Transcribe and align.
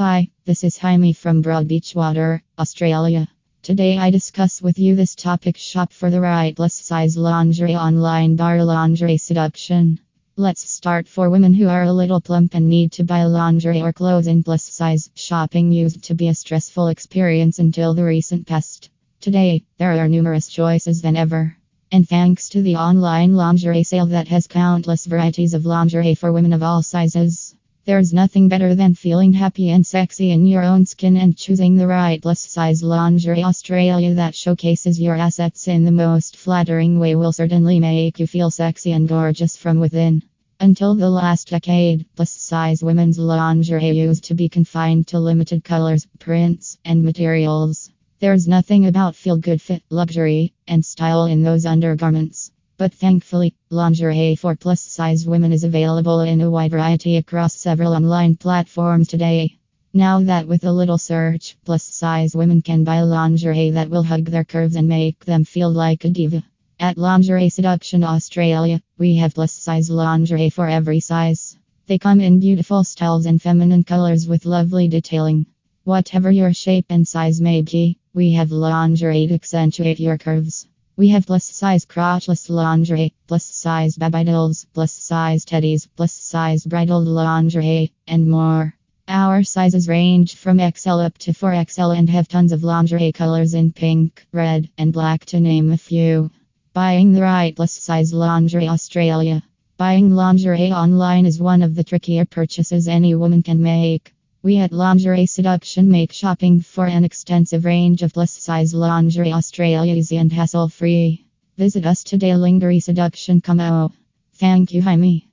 Hi, 0.00 0.30
this 0.46 0.64
is 0.64 0.78
Jaime 0.78 1.12
from 1.12 1.42
Broadbeach 1.42 1.94
Water, 1.94 2.42
Australia. 2.58 3.28
Today 3.60 3.98
I 3.98 4.08
discuss 4.08 4.62
with 4.62 4.78
you 4.78 4.96
this 4.96 5.14
topic 5.14 5.58
shop 5.58 5.92
for 5.92 6.08
the 6.08 6.22
right 6.22 6.56
plus 6.56 6.72
size 6.72 7.18
lingerie 7.18 7.76
online 7.76 8.34
bar 8.34 8.64
lingerie 8.64 9.18
seduction. 9.18 10.00
Let's 10.36 10.66
start 10.70 11.06
for 11.06 11.28
women 11.28 11.52
who 11.52 11.68
are 11.68 11.82
a 11.82 11.92
little 11.92 12.22
plump 12.22 12.54
and 12.54 12.66
need 12.66 12.92
to 12.92 13.04
buy 13.04 13.24
lingerie 13.24 13.82
or 13.82 13.92
clothes 13.92 14.26
in 14.26 14.42
plus 14.42 14.62
size. 14.62 15.10
Shopping 15.16 15.70
used 15.70 16.02
to 16.04 16.14
be 16.14 16.28
a 16.28 16.34
stressful 16.34 16.88
experience 16.88 17.58
until 17.58 17.92
the 17.92 18.02
recent 18.02 18.46
past. 18.46 18.88
Today, 19.20 19.64
there 19.76 19.92
are 19.98 20.08
numerous 20.08 20.48
choices 20.48 21.02
than 21.02 21.14
ever. 21.14 21.54
And 21.92 22.08
thanks 22.08 22.48
to 22.48 22.62
the 22.62 22.76
online 22.76 23.34
lingerie 23.34 23.82
sale 23.82 24.06
that 24.06 24.28
has 24.28 24.46
countless 24.46 25.04
varieties 25.04 25.52
of 25.52 25.66
lingerie 25.66 26.14
for 26.14 26.32
women 26.32 26.54
of 26.54 26.62
all 26.62 26.82
sizes. 26.82 27.49
There's 27.86 28.12
nothing 28.12 28.48
better 28.48 28.74
than 28.74 28.94
feeling 28.94 29.32
happy 29.32 29.70
and 29.70 29.86
sexy 29.86 30.32
in 30.32 30.44
your 30.44 30.62
own 30.62 30.84
skin 30.84 31.16
and 31.16 31.34
choosing 31.34 31.76
the 31.76 31.86
right 31.86 32.20
plus 32.20 32.40
size 32.40 32.82
lingerie. 32.82 33.42
Australia 33.42 34.12
that 34.14 34.34
showcases 34.34 35.00
your 35.00 35.16
assets 35.16 35.66
in 35.66 35.86
the 35.86 35.90
most 35.90 36.36
flattering 36.36 36.98
way 36.98 37.16
will 37.16 37.32
certainly 37.32 37.80
make 37.80 38.20
you 38.20 38.26
feel 38.26 38.50
sexy 38.50 38.92
and 38.92 39.08
gorgeous 39.08 39.56
from 39.56 39.80
within. 39.80 40.22
Until 40.60 40.94
the 40.94 41.08
last 41.08 41.48
decade, 41.48 42.04
plus 42.16 42.30
size 42.30 42.84
women's 42.84 43.18
lingerie 43.18 43.92
used 43.92 44.24
to 44.24 44.34
be 44.34 44.50
confined 44.50 45.06
to 45.08 45.18
limited 45.18 45.64
colors, 45.64 46.06
prints, 46.18 46.76
and 46.84 47.02
materials. 47.02 47.90
There's 48.20 48.46
nothing 48.46 48.86
about 48.86 49.16
feel 49.16 49.38
good 49.38 49.62
fit, 49.62 49.82
luxury, 49.88 50.52
and 50.68 50.84
style 50.84 51.24
in 51.24 51.42
those 51.42 51.64
undergarments. 51.64 52.52
But 52.80 52.94
thankfully, 52.94 53.52
lingerie 53.68 54.36
for 54.36 54.56
plus 54.56 54.80
size 54.80 55.26
women 55.26 55.52
is 55.52 55.64
available 55.64 56.20
in 56.20 56.40
a 56.40 56.50
wide 56.50 56.70
variety 56.70 57.18
across 57.18 57.54
several 57.54 57.92
online 57.92 58.36
platforms 58.36 59.08
today. 59.08 59.58
Now 59.92 60.20
that 60.20 60.48
with 60.48 60.64
a 60.64 60.72
little 60.72 60.96
search, 60.96 61.58
plus 61.66 61.84
size 61.84 62.34
women 62.34 62.62
can 62.62 62.82
buy 62.82 63.02
lingerie 63.02 63.72
that 63.72 63.90
will 63.90 64.02
hug 64.02 64.24
their 64.24 64.44
curves 64.44 64.76
and 64.76 64.88
make 64.88 65.26
them 65.26 65.44
feel 65.44 65.70
like 65.70 66.06
a 66.06 66.08
diva. 66.08 66.42
At 66.78 66.96
Lingerie 66.96 67.50
Seduction 67.50 68.02
Australia, 68.02 68.80
we 68.96 69.16
have 69.16 69.34
plus 69.34 69.52
size 69.52 69.90
lingerie 69.90 70.48
for 70.48 70.66
every 70.66 71.00
size. 71.00 71.58
They 71.86 71.98
come 71.98 72.22
in 72.22 72.40
beautiful 72.40 72.82
styles 72.82 73.26
and 73.26 73.42
feminine 73.42 73.84
colors 73.84 74.26
with 74.26 74.46
lovely 74.46 74.88
detailing. 74.88 75.44
Whatever 75.84 76.30
your 76.30 76.54
shape 76.54 76.86
and 76.88 77.06
size 77.06 77.42
may 77.42 77.60
be, 77.60 77.98
we 78.14 78.32
have 78.32 78.50
lingerie 78.50 79.26
to 79.26 79.34
accentuate 79.34 80.00
your 80.00 80.16
curves. 80.16 80.66
We 81.00 81.08
have 81.08 81.24
plus 81.24 81.46
size 81.46 81.86
crotchless 81.86 82.50
lingerie, 82.50 83.14
plus 83.26 83.46
size 83.46 83.96
baby 83.96 84.24
dolls, 84.24 84.66
plus 84.74 84.92
size 84.92 85.46
teddies, 85.46 85.88
plus 85.96 86.12
size 86.12 86.66
bridal 86.66 87.02
lingerie, 87.02 87.94
and 88.06 88.28
more. 88.28 88.74
Our 89.08 89.42
sizes 89.42 89.88
range 89.88 90.34
from 90.34 90.58
XL 90.58 91.00
up 91.00 91.16
to 91.20 91.32
4XL 91.32 91.96
and 91.96 92.10
have 92.10 92.28
tons 92.28 92.52
of 92.52 92.64
lingerie 92.64 93.12
colors 93.12 93.54
in 93.54 93.72
pink, 93.72 94.26
red, 94.30 94.68
and 94.76 94.92
black 94.92 95.24
to 95.32 95.40
name 95.40 95.72
a 95.72 95.78
few. 95.78 96.30
Buying 96.74 97.14
the 97.14 97.22
right 97.22 97.56
plus 97.56 97.72
size 97.72 98.12
lingerie 98.12 98.68
Australia. 98.68 99.42
Buying 99.78 100.14
lingerie 100.14 100.70
online 100.70 101.24
is 101.24 101.40
one 101.40 101.62
of 101.62 101.76
the 101.76 101.82
trickier 101.82 102.26
purchases 102.26 102.88
any 102.88 103.14
woman 103.14 103.42
can 103.42 103.62
make. 103.62 104.12
We 104.42 104.56
at 104.56 104.72
Lingerie 104.72 105.26
Seduction 105.26 105.90
make 105.90 106.12
shopping 106.12 106.60
for 106.60 106.86
an 106.86 107.04
extensive 107.04 107.66
range 107.66 108.02
of 108.02 108.14
plus 108.14 108.30
size 108.30 108.72
lingerie 108.72 109.34
Australia 109.34 109.94
easy 109.94 110.16
and 110.16 110.32
hassle 110.32 110.70
free. 110.70 111.26
Visit 111.58 111.84
us 111.84 112.02
today, 112.02 112.34
Lingerie 112.34 112.80
Seduction. 112.80 113.42
Come 113.42 113.60
out. 113.60 113.92
Thank 114.36 114.72
you, 114.72 114.80
Jaime. 114.80 115.29